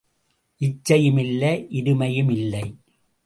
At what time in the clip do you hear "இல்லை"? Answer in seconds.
1.17-1.67, 2.31-2.75